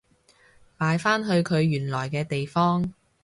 [0.77, 2.91] 擺返去佢原來嘅地方